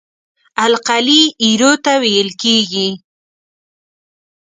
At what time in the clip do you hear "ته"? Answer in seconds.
1.83-1.93